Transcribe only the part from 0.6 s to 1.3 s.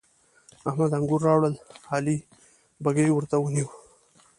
احمد انګور